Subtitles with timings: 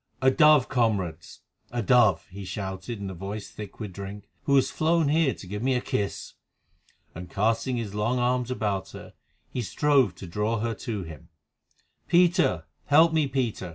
[0.19, 5.09] "A dove, comrades!—a dove!" he shouted in a voice thick with drink, "who has flown
[5.09, 6.33] here to give me a kiss."
[7.13, 9.13] And, casting his long arms about her,
[9.51, 11.29] he strove to draw her to him.
[11.29, 12.07] "A dove, comrades!—A
[12.41, 12.63] dove!" "Peter!
[12.85, 13.69] Help me, Peter!"